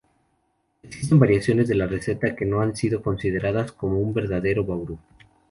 [0.81, 4.97] Existen variaciones de la receta que no han sido consideradas como un verdadero Bauru.